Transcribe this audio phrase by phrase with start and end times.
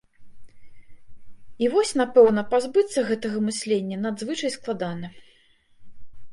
[1.65, 5.07] І вось, напэўна, пазбыцца гэтага мыслення надзвычай складана.